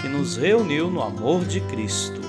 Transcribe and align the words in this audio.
que 0.00 0.08
nos 0.08 0.36
reuniu 0.36 0.90
no 0.90 1.02
amor 1.02 1.44
de 1.44 1.60
Cristo. 1.62 2.20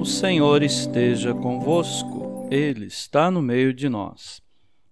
O 0.00 0.04
Senhor 0.04 0.62
esteja 0.62 1.34
convosco, 1.34 2.48
Ele 2.50 2.86
está 2.86 3.30
no 3.30 3.42
meio 3.42 3.74
de 3.74 3.88
nós. 3.88 4.40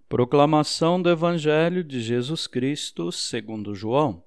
Proclamação 0.08 1.00
do 1.00 1.08
Evangelho 1.08 1.84
de 1.84 2.00
Jesus 2.00 2.46
Cristo 2.46 3.12
segundo 3.12 3.74
João. 3.74 4.22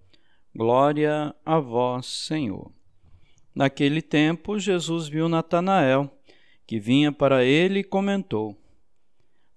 Glória 0.56 1.36
a 1.46 1.60
vós, 1.60 2.06
Senhor. 2.06 2.72
Naquele 3.54 4.02
tempo, 4.02 4.58
Jesus 4.58 5.08
viu 5.08 5.28
Natanael, 5.28 6.10
que 6.66 6.80
vinha 6.80 7.12
para 7.12 7.44
ele 7.44 7.80
e 7.80 7.84
comentou: 7.84 8.58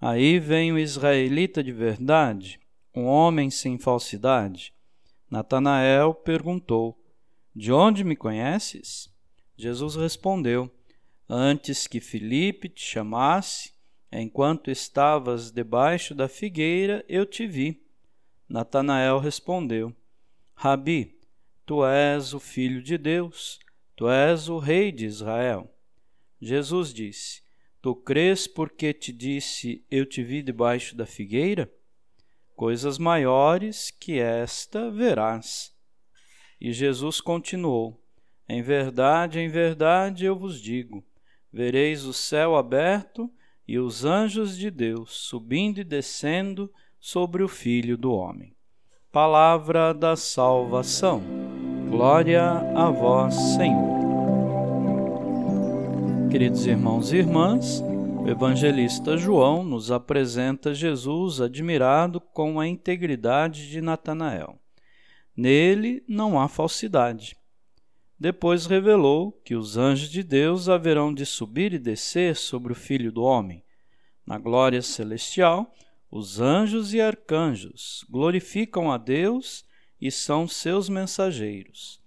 Aí 0.01 0.39
vem 0.39 0.73
o 0.73 0.79
israelita 0.79 1.63
de 1.63 1.73
verdade, 1.73 2.59
um 2.95 3.05
homem 3.05 3.51
sem 3.51 3.79
falsidade. 3.79 4.73
Natanael 5.31 6.15
perguntou: 6.15 6.99
De 7.55 7.71
onde 7.71 8.03
me 8.03 8.17
conheces? 8.17 9.13
Jesus 9.57 9.97
respondeu: 9.97 10.71
Antes 11.29 11.87
que 11.87 12.01
Filipe 12.01 12.71
te 12.71 12.83
chamasse, 12.83 13.75
enquanto 14.11 14.71
estavas 14.71 15.51
debaixo 15.51 16.15
da 16.15 16.29
figueira, 16.29 17.05
eu 17.07 17.27
te 17.27 17.47
vi. 17.47 17.85
Natanael 18.49 19.19
respondeu: 19.19 19.95
Rabi, 20.55 21.21
tu 21.67 21.85
és 21.85 22.33
o 22.33 22.41
filho 22.41 22.83
de 22.83 22.97
Deus, 22.97 23.59
tu 23.95 24.09
és 24.09 24.49
o 24.49 24.59
rei 24.59 24.91
de 24.91 25.05
Israel. 25.05 25.71
Jesus 26.41 26.95
disse: 26.95 27.43
Tu 27.83 27.95
crês 27.95 28.47
porque 28.47 28.93
te 28.93 29.13
disse: 29.13 29.85
Eu 29.91 30.05
te 30.05 30.23
vi 30.23 30.43
debaixo 30.43 30.97
da 30.97 31.07
figueira? 31.07 31.71
Coisas 32.55 32.99
maiores 32.99 33.91
que 33.91 34.19
esta 34.19 34.91
verás. 34.91 35.73
E 36.61 36.73
Jesus 36.73 37.21
continuou: 37.21 37.99
Em 38.47 38.61
verdade, 38.61 39.41
em 39.41 39.49
verdade 39.49 40.27
eu 40.27 40.37
vos 40.37 40.61
digo: 40.61 41.03
vereis 41.51 42.05
o 42.05 42.13
céu 42.13 42.55
aberto 42.55 43.31
e 43.67 43.79
os 43.79 44.05
anjos 44.05 44.59
de 44.59 44.71
Deus 44.71 45.13
subindo 45.13 45.79
e 45.79 45.85
descendo 45.85 46.71
sobre 46.99 47.43
o 47.43 47.49
Filho 47.49 47.97
do 47.97 48.13
Homem. 48.13 48.55
Palavra 49.11 49.95
da 49.95 50.17
salvação. 50.17 51.23
Glória 51.89 52.45
a 52.77 52.91
vós, 52.91 53.35
Senhor. 53.57 54.10
Queridos 56.31 56.65
irmãos 56.65 57.13
e 57.13 57.17
irmãs, 57.17 57.81
o 58.23 58.29
evangelista 58.29 59.17
João 59.17 59.65
nos 59.65 59.91
apresenta 59.91 60.73
Jesus 60.73 61.41
admirado 61.41 62.21
com 62.21 62.61
a 62.61 62.69
integridade 62.69 63.69
de 63.69 63.81
Natanael. 63.81 64.57
Nele 65.37 66.05
não 66.07 66.41
há 66.41 66.47
falsidade. 66.47 67.37
Depois 68.17 68.67
revelou 68.67 69.33
que 69.45 69.57
os 69.57 69.77
anjos 69.77 70.09
de 70.09 70.23
Deus 70.23 70.69
haverão 70.69 71.13
de 71.13 71.27
subir 71.27 71.73
e 71.73 71.81
descer 71.81 72.37
sobre 72.37 72.73
o 72.73 72.77
Filho 72.77 73.11
do 73.11 73.25
Homem. 73.25 73.65
Na 74.25 74.39
glória 74.39 74.83
celestial, 74.83 75.75
os 76.09 76.41
anjos 76.41 76.95
e 76.95 77.01
arcanjos 77.01 78.07
glorificam 78.09 78.93
a 78.93 78.99
Deus 78.99 79.65
e 80.01 80.13
são 80.13 80.47
seus 80.47 80.89
mensageiros. 80.89 82.01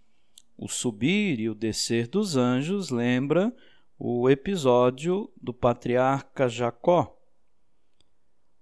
O 0.57 0.69
subir 0.69 1.41
e 1.41 1.49
o 1.49 1.53
descer 1.53 2.07
dos 2.07 2.37
anjos 2.37 2.89
lembra 2.89 3.53
o 4.05 4.29
episódio 4.29 5.31
do 5.41 5.53
patriarca 5.53 6.49
Jacó. 6.49 7.17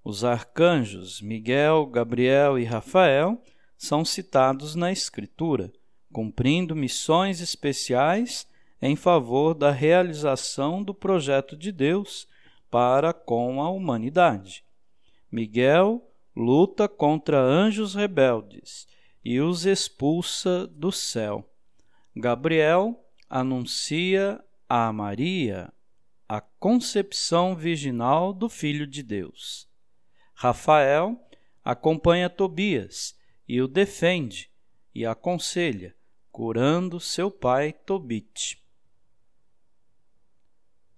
Os 0.03 0.23
arcanjos 0.23 1.19
Miguel, 1.19 1.87
Gabriel 1.87 2.59
e 2.59 2.63
Rafael 2.63 3.41
são 3.75 4.05
citados 4.05 4.75
na 4.75 4.91
Escritura, 4.91 5.73
cumprindo 6.13 6.75
missões 6.75 7.41
especiais 7.41 8.47
em 8.79 8.95
favor 8.95 9.55
da 9.55 9.71
realização 9.71 10.83
do 10.83 10.93
projeto 10.93 11.57
de 11.57 11.71
Deus 11.71 12.27
para 12.69 13.11
com 13.11 13.63
a 13.63 13.69
humanidade. 13.71 14.63
Miguel 15.31 16.07
luta 16.35 16.87
contra 16.87 17.41
anjos 17.41 17.95
rebeldes 17.95 18.87
e 19.25 19.41
os 19.41 19.65
expulsa 19.65 20.67
do 20.67 20.91
céu. 20.91 21.49
Gabriel 22.15 23.03
anuncia 23.27 24.39
a 24.73 24.93
Maria 24.93 25.69
a 26.29 26.39
concepção 26.39 27.53
virginal 27.57 28.31
do 28.31 28.47
Filho 28.47 28.87
de 28.87 29.03
Deus. 29.03 29.67
Rafael 30.33 31.21
acompanha 31.61 32.29
Tobias 32.29 33.13
e 33.45 33.61
o 33.61 33.67
defende 33.67 34.49
e 34.95 35.05
aconselha, 35.05 35.93
curando 36.31 37.01
seu 37.01 37.29
pai 37.29 37.73
Tobit. 37.73 38.63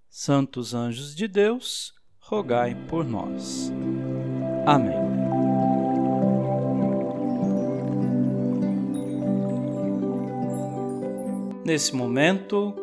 Santos 0.08 0.76
anjos 0.76 1.16
de 1.16 1.28
Deus, 1.28 1.96
rogai 2.20 2.76
por 2.88 3.04
nós. 3.04 3.72
Amém. 4.68 4.94
Nesse 11.66 11.96
momento, 11.96 12.83